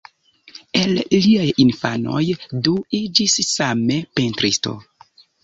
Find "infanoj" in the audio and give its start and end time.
1.63-2.23